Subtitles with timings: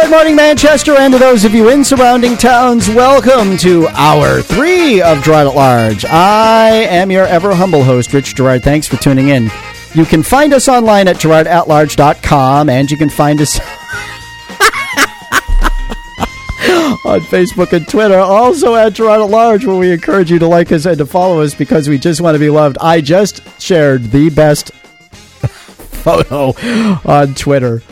[0.00, 5.02] Good morning, Manchester, and to those of you in surrounding towns, welcome to hour three
[5.02, 6.04] of Gerard at Large.
[6.06, 8.62] I am your ever humble host, Rich Gerard.
[8.62, 9.50] Thanks for tuning in.
[9.94, 13.58] You can find us online at gerardatlarge.com, and you can find us
[17.04, 20.70] on Facebook and Twitter, also at Gerard at Large, where we encourage you to like
[20.72, 22.78] us and to follow us because we just want to be loved.
[22.80, 24.70] I just shared the best
[26.00, 26.54] photo
[27.04, 27.82] on Twitter.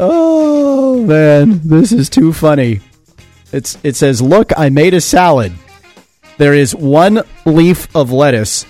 [0.00, 2.78] Oh man, this is too funny.
[3.50, 5.52] It's it says, "Look, I made a salad.
[6.36, 8.64] There is one leaf of lettuce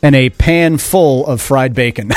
[0.00, 2.12] and a pan full of fried bacon."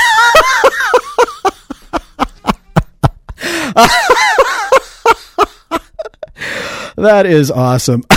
[6.96, 8.04] that is awesome.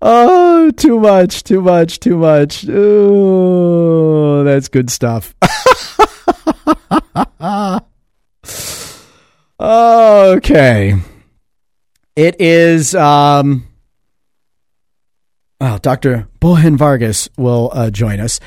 [0.00, 0.31] oh,
[0.70, 2.64] too much, too much, too much.
[2.68, 5.34] Oh, that's good stuff.
[9.60, 10.94] okay.
[12.14, 13.66] It is um
[15.62, 16.26] well, Dr.
[16.40, 18.40] Bohan Vargas will uh, join us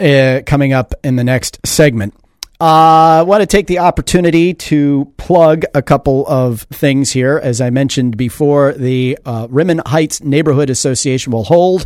[0.00, 2.14] uh, coming up in the next segment.
[2.58, 7.38] Uh, I want to take the opportunity to plug a couple of things here.
[7.42, 11.84] As I mentioned before, the uh, Rimmon Heights Neighborhood Association will hold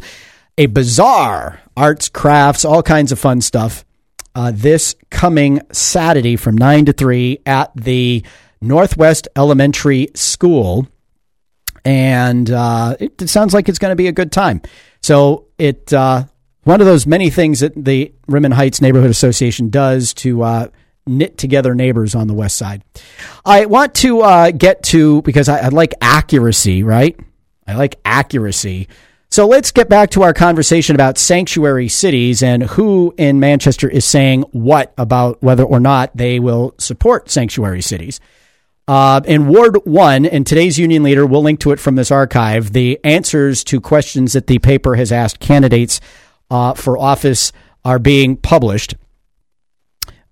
[0.56, 3.84] a bazaar, arts, crafts, all kinds of fun stuff
[4.34, 8.24] uh, this coming Saturday from 9 to 3 at the
[8.60, 10.86] Northwest Elementary School.
[11.84, 14.60] And uh, it, it, sounds like it's going to be a good time.
[15.02, 16.24] So it uh,
[16.64, 20.68] one of those many things that the Rimmon Heights Neighborhood Association does to uh,
[21.06, 22.82] knit together neighbors on the west side.
[23.44, 27.18] I want to uh, get to because I, I like accuracy, right?
[27.66, 28.88] I like accuracy.
[29.32, 34.04] So let's get back to our conversation about sanctuary cities and who in Manchester is
[34.04, 38.18] saying what about whether or not they will support sanctuary cities.
[38.88, 42.72] Uh, in Ward 1, and today's union leader, we'll link to it from this archive,
[42.72, 46.00] the answers to questions that the paper has asked candidates
[46.50, 47.52] uh, for office
[47.84, 48.94] are being published.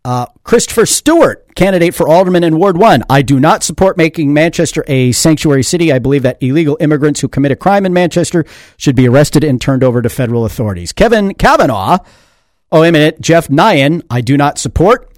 [0.05, 3.05] Uh, Christopher Stewart, candidate for alderman in Ward 1.
[3.11, 5.93] I do not support making Manchester a sanctuary city.
[5.93, 8.45] I believe that illegal immigrants who commit a crime in Manchester
[8.77, 10.93] should be arrested and turned over to federal authorities.
[10.93, 11.99] Kevin Kavanaugh.
[12.71, 13.21] Oh, wait.
[13.21, 15.13] Jeff Nyan, I do not support.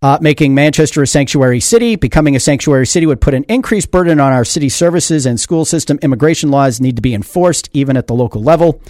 [0.00, 1.96] Uh, making Manchester a sanctuary city.
[1.96, 5.64] Becoming a sanctuary city would put an increased burden on our city services and school
[5.64, 5.98] system.
[6.02, 8.80] Immigration laws need to be enforced even at the local level,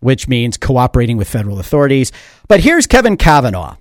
[0.00, 2.12] which means cooperating with federal authorities.
[2.48, 3.76] But here's Kevin Kavanaugh.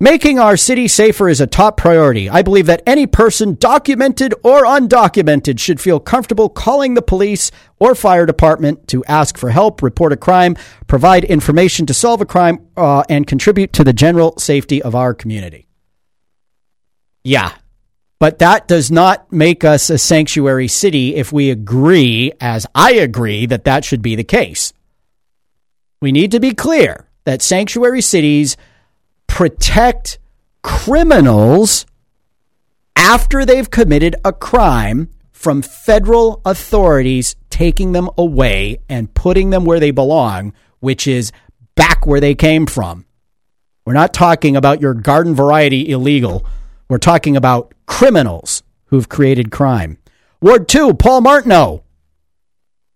[0.00, 2.30] Making our city safer is a top priority.
[2.30, 7.96] I believe that any person, documented or undocumented, should feel comfortable calling the police or
[7.96, 12.64] fire department to ask for help, report a crime, provide information to solve a crime,
[12.76, 15.66] uh, and contribute to the general safety of our community.
[17.24, 17.50] Yeah,
[18.18, 23.46] but that does not make us a sanctuary city if we agree, as I agree,
[23.46, 24.72] that that should be the case.
[26.00, 28.56] We need to be clear that sanctuary cities
[29.26, 30.18] protect
[30.62, 31.86] criminals
[32.96, 39.78] after they've committed a crime from federal authorities taking them away and putting them where
[39.78, 41.30] they belong, which is
[41.76, 43.04] back where they came from.
[43.84, 46.44] We're not talking about your garden variety illegal.
[46.88, 49.98] We're talking about criminals who've created crime.
[50.40, 51.82] Ward 2, Paul Martineau.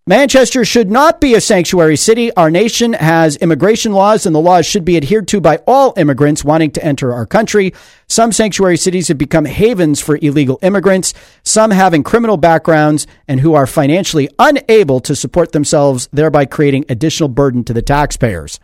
[0.07, 2.33] Manchester should not be a sanctuary city.
[2.33, 6.43] Our nation has immigration laws, and the laws should be adhered to by all immigrants
[6.43, 7.73] wanting to enter our country.
[8.07, 13.53] Some sanctuary cities have become havens for illegal immigrants, some having criminal backgrounds and who
[13.53, 18.59] are financially unable to support themselves, thereby creating additional burden to the taxpayers.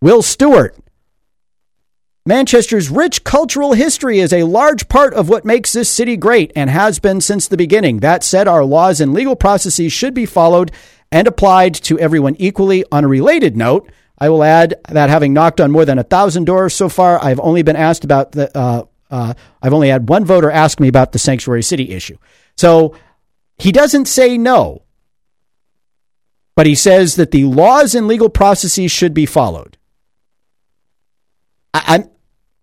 [0.00, 0.76] Will Stewart,
[2.26, 6.70] Manchester's rich cultural history is a large part of what makes this city great and
[6.70, 7.98] has been since the beginning.
[7.98, 10.72] That said, our laws and legal processes should be followed
[11.12, 12.82] and applied to everyone equally.
[12.90, 16.46] On a related note, I will add that having knocked on more than a thousand
[16.46, 18.56] doors so far, I've only been asked about the.
[18.56, 22.16] Uh, uh, I've only had one voter ask me about the sanctuary city issue.
[22.56, 22.96] So
[23.58, 24.82] he doesn't say no,
[26.56, 29.76] but he says that the laws and legal processes should be followed.
[31.74, 32.10] I, am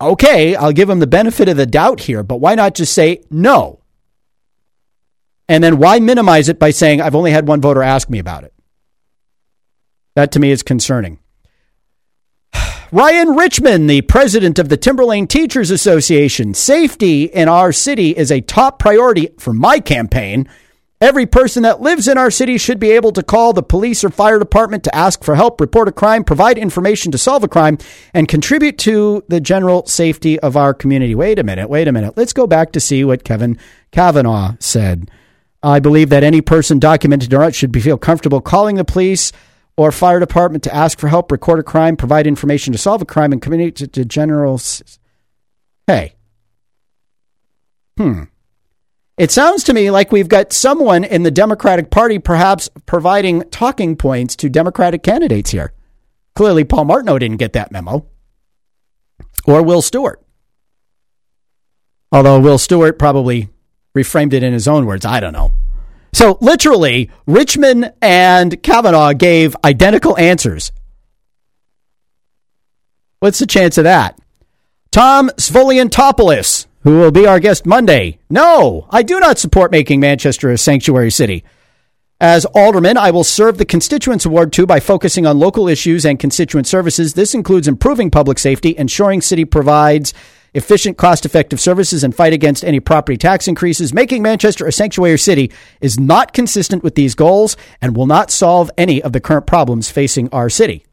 [0.01, 3.24] okay, I'll give him the benefit of the doubt here, but why not just say
[3.30, 3.80] no?
[5.48, 8.44] And then why minimize it by saying, I've only had one voter ask me about
[8.44, 8.53] it?
[10.15, 11.19] That to me is concerning.
[12.92, 18.42] Ryan Richmond, the president of the Timberlane Teachers Association, safety in our city is a
[18.42, 20.50] top priority for my campaign
[21.01, 24.12] Every person that lives in our city should be able to call the police or
[24.12, 27.80] fire department to ask for help, report a crime, provide information to solve a crime,
[28.13, 31.15] and contribute to the general safety of our community.
[31.15, 32.15] Wait a minute, wait a minute.
[32.15, 33.57] Let's go back to see what Kevin
[33.92, 35.09] Kavanaugh said.
[35.63, 39.31] I believe that any person documented or not should feel comfortable calling the police
[39.75, 43.06] or fire department to ask for help, record a crime, provide information to solve a
[43.06, 44.62] crime, and communicate to, to general.
[45.88, 46.13] Hey.
[47.98, 48.24] Hmm.
[49.18, 53.96] It sounds to me like we've got someone in the Democratic Party perhaps providing talking
[53.96, 55.74] points to Democratic candidates here.
[56.36, 58.06] Clearly, Paul Martineau didn't get that memo,
[59.46, 60.24] or Will Stewart.
[62.12, 63.50] Although Will Stewart probably
[63.96, 65.06] reframed it in his own words.
[65.06, 65.52] I don't know.
[66.13, 70.72] So, literally, Richmond and Kavanaugh gave identical answers.
[73.19, 74.19] What's the chance of that?
[74.92, 78.19] Tom Svoliantopoulos who will be our guest Monday.
[78.30, 81.44] No, I do not support making Manchester a sanctuary city.
[82.19, 86.06] As alderman, I will serve the constituents award Ward 2 by focusing on local issues
[86.06, 87.16] and constituent services.
[87.16, 90.13] This includes improving public safety, ensuring city provides
[90.54, 93.94] efficient, cost effective services, and fight against any property tax increases.
[93.94, 98.69] Making Manchester a sanctuary city is not consistent with these goals and will not solve
[98.77, 100.86] any of the current problems facing our city.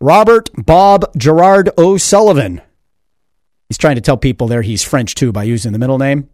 [0.00, 2.60] Robert Bob Gerard O'Sullivan
[3.68, 6.28] He's trying to tell people there he's French too by using the middle name.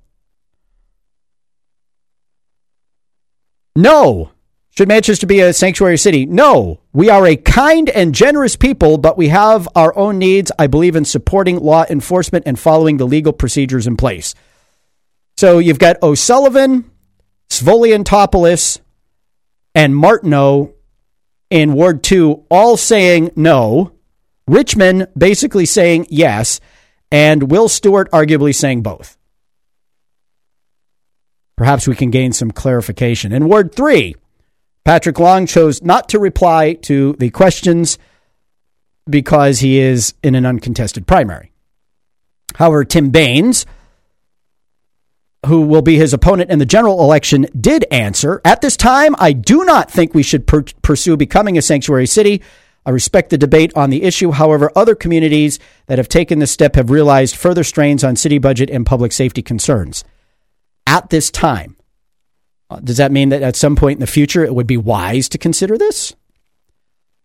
[3.77, 4.31] No.
[4.77, 6.27] Should Manchester be a sanctuary city?
[6.27, 6.81] No.
[6.93, 10.53] We are a kind and generous people, but we have our own needs.
[10.59, 14.35] I believe in supporting law enforcement and following the legal procedures in place.
[15.37, 16.91] So you've got O'Sullivan,
[17.51, 18.81] Svoliantopoulos,
[19.75, 20.75] and Martineau
[21.51, 23.93] in Ward 2 all saying no.
[24.47, 26.61] Richmond basically saying yes
[27.15, 29.17] and Will Stewart arguably saying both.
[31.55, 33.31] Perhaps we can gain some clarification.
[33.31, 34.17] In Ward 3,
[34.85, 37.99] Patrick Long chose not to reply to the questions
[39.09, 41.53] because he is in an uncontested primary.
[42.57, 43.65] However, Tim Baines,
[45.47, 49.35] who will be his opponent in the general election, did answer At this time, I
[49.35, 52.43] do not think we should per- pursue becoming a sanctuary city.
[52.87, 54.33] I respect the debate on the issue.
[54.33, 58.69] However, other communities that have taken this step have realized further strains on city budget
[58.69, 60.05] and public safety concerns.
[60.87, 61.77] At this time,
[62.69, 65.29] uh, does that mean that at some point in the future it would be wise
[65.31, 66.15] to consider this?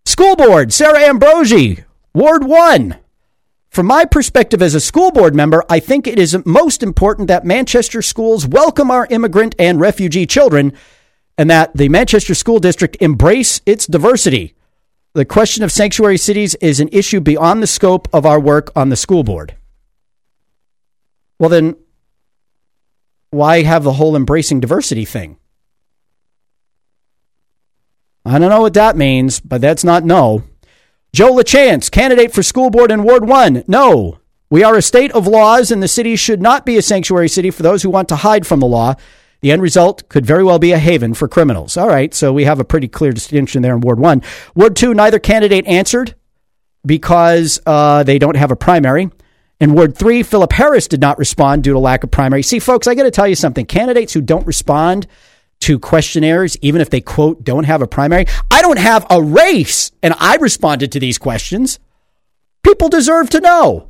[0.05, 1.83] School board, Sarah Ambrogi,
[2.13, 2.97] Ward 1.
[3.69, 7.45] From my perspective as a school board member, I think it is most important that
[7.45, 10.73] Manchester schools welcome our immigrant and refugee children
[11.37, 14.55] and that the Manchester School District embrace its diversity
[15.13, 18.89] the question of sanctuary cities is an issue beyond the scope of our work on
[18.89, 19.55] the school board.
[21.39, 21.75] Well, then,
[23.31, 25.37] why have the whole embracing diversity thing?
[28.25, 30.43] I don't know what that means, but that's not no.
[31.13, 33.63] Joe LaChance, candidate for school board in Ward 1.
[33.67, 34.19] No.
[34.51, 37.49] We are a state of laws, and the city should not be a sanctuary city
[37.51, 38.95] for those who want to hide from the law.
[39.41, 41.77] The end result could very well be a haven for criminals.
[41.77, 44.21] All right, so we have a pretty clear distinction there in Ward 1.
[44.55, 46.15] Ward 2, neither candidate answered
[46.85, 49.09] because uh, they don't have a primary.
[49.59, 52.43] In Ward 3, Philip Harris did not respond due to lack of primary.
[52.43, 53.65] See, folks, I got to tell you something.
[53.65, 55.07] Candidates who don't respond
[55.61, 59.91] to questionnaires, even if they, quote, don't have a primary, I don't have a race,
[60.01, 61.79] and I responded to these questions.
[62.63, 63.89] People deserve to know.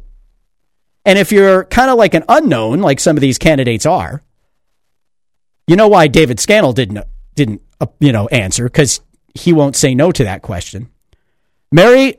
[1.05, 4.23] And if you're kind of like an unknown, like some of these candidates are,
[5.69, 9.01] you know why David Scannell didn't didn't uh, you know answer because
[9.35, 10.89] he won't say no to that question.
[11.71, 12.15] Mary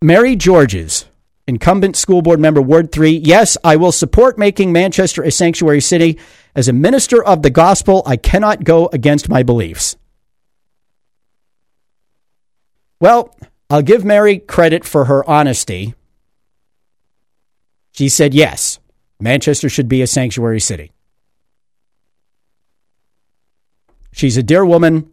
[0.00, 1.06] Mary Georges,
[1.48, 3.16] incumbent school board member, Ward Three.
[3.16, 6.16] Yes, I will support making Manchester a sanctuary city.
[6.54, 9.96] As a minister of the gospel, I cannot go against my beliefs.
[13.00, 13.36] Well,
[13.68, 15.94] I'll give Mary credit for her honesty.
[17.90, 18.78] She said yes,
[19.18, 20.93] Manchester should be a sanctuary city.
[24.14, 25.10] She's a dear woman,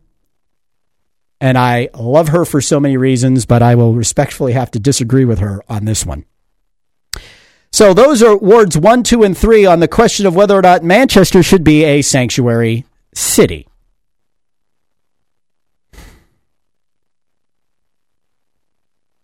[1.39, 5.25] and I love her for so many reasons, but I will respectfully have to disagree
[5.25, 6.23] with her on this one.
[7.71, 10.83] So those are wards one, two, and three on the question of whether or not
[10.83, 13.67] Manchester should be a sanctuary city.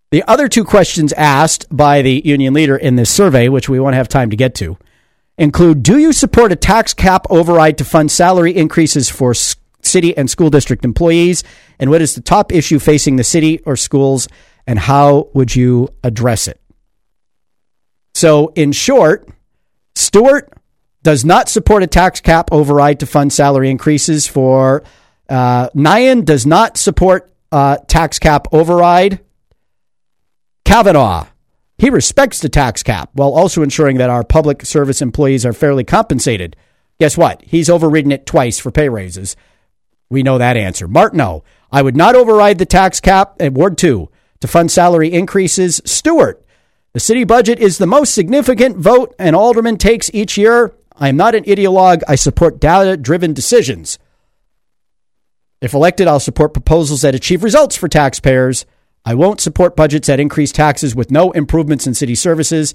[0.09, 3.93] The other two questions asked by the union leader in this survey, which we won't
[3.93, 4.77] have time to get to,
[5.37, 9.35] include Do you support a tax cap override to fund salary increases for
[9.87, 11.43] city and school district employees?
[11.79, 14.27] And what is the top issue facing the city or schools?
[14.65, 16.61] And how would you address it?
[18.13, 19.29] So, in short,
[19.95, 20.51] Stewart
[21.03, 24.83] does not support a tax cap override to fund salary increases for
[25.29, 29.19] uh, Nyan does not support uh, tax cap override.
[30.65, 31.27] Kavanaugh,
[31.77, 35.83] he respects the tax cap while also ensuring that our public service employees are fairly
[35.83, 36.55] compensated.
[36.99, 37.41] Guess what?
[37.43, 39.35] He's overridden it twice for pay raises.
[40.09, 40.87] We know that answer.
[40.87, 44.09] Martineau, I would not override the tax cap at Ward 2
[44.39, 45.81] to fund salary increases.
[45.85, 46.43] Stewart,
[46.93, 50.73] the city budget is the most significant vote an alderman takes each year.
[50.95, 52.03] I am not an ideologue.
[52.07, 53.99] I support data driven decisions.
[55.61, 58.65] If elected, I'll support proposals that achieve results for taxpayers.
[59.05, 62.73] I won't support budgets that increase taxes with no improvements in city services.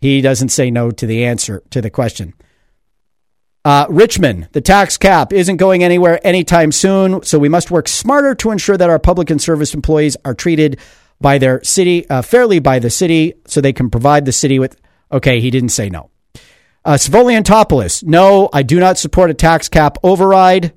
[0.00, 2.34] He doesn't say no to the answer to the question.
[3.62, 8.34] Uh, Richmond, the tax cap isn't going anywhere anytime soon, so we must work smarter
[8.36, 10.80] to ensure that our public and service employees are treated
[11.20, 14.80] by their city uh, fairly by the city, so they can provide the city with.
[15.12, 16.10] Okay, he didn't say no.
[16.84, 20.72] Uh, Svoliantopoulos, no, I do not support a tax cap override.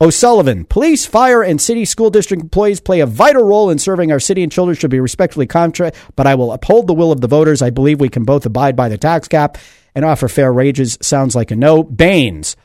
[0.00, 4.18] O'Sullivan, police, fire, and city school district employees play a vital role in serving our
[4.18, 7.28] city and children should be respectfully contract, but I will uphold the will of the
[7.28, 7.62] voters.
[7.62, 9.56] I believe we can both abide by the tax cap
[9.94, 10.98] and offer fair wages.
[11.00, 11.82] Sounds like a no.
[11.82, 12.56] Baines.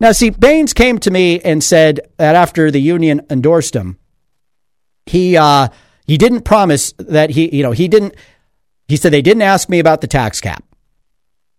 [0.00, 3.98] Now, see, Baines came to me and said that after the union endorsed him,
[5.06, 5.68] he uh,
[6.06, 8.14] he didn't promise that he, you know, he didn't.
[8.86, 10.64] He said they didn't ask me about the tax cap.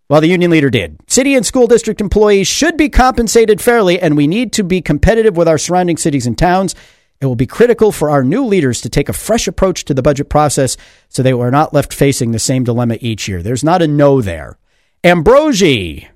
[0.08, 0.98] Well, the union leader did.
[1.06, 5.36] City and school district employees should be compensated fairly, and we need to be competitive
[5.36, 6.74] with our surrounding cities and towns.
[7.20, 10.02] It will be critical for our new leaders to take a fresh approach to the
[10.02, 10.76] budget process
[11.08, 13.42] so they are not left facing the same dilemma each year.
[13.42, 14.58] There's not a no there.
[15.02, 16.08] Ambrogi.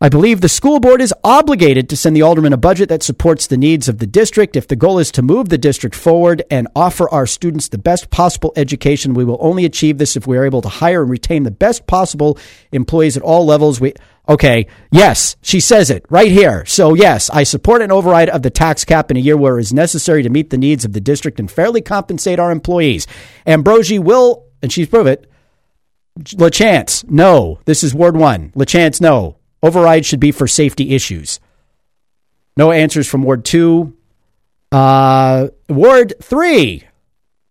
[0.00, 3.48] I believe the school board is obligated to send the alderman a budget that supports
[3.48, 4.54] the needs of the district.
[4.54, 8.10] If the goal is to move the district forward and offer our students the best
[8.10, 11.42] possible education, we will only achieve this if we are able to hire and retain
[11.42, 12.38] the best possible
[12.70, 13.80] employees at all levels.
[13.80, 13.94] We
[14.28, 16.64] okay, yes, she says it right here.
[16.66, 19.62] So yes, I support an override of the tax cap in a year where it
[19.62, 23.08] is necessary to meet the needs of the district and fairly compensate our employees.
[23.44, 25.28] Ambrogi will, and she's proved it.
[26.18, 27.60] LaChance, no.
[27.64, 28.52] This is Ward 1.
[28.52, 29.36] LaChance, no.
[29.62, 31.40] Override should be for safety issues.
[32.56, 33.94] No answers from Ward 2.
[34.72, 36.84] Uh, Ward 3,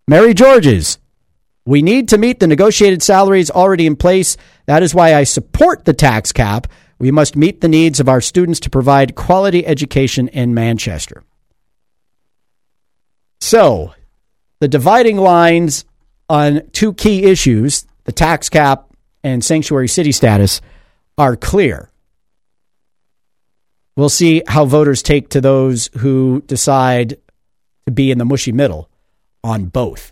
[0.07, 0.97] Mary Georges.
[1.65, 4.37] We need to meet the negotiated salaries already in place.
[4.67, 6.67] That is why I support the tax cap.
[6.99, 11.23] We must meet the needs of our students to provide quality education in Manchester.
[13.41, 13.93] So,
[14.59, 15.85] the dividing lines
[16.29, 18.87] on two key issues, the tax cap
[19.23, 20.61] and sanctuary city status,
[21.17, 21.91] are clear.
[23.95, 27.17] We'll see how voters take to those who decide
[27.85, 28.89] to be in the mushy middle
[29.43, 30.11] on both.